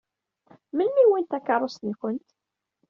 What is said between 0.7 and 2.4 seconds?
Melmi i wwint takeṛṛust-nkent?